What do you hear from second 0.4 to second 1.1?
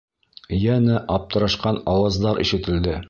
Йәнә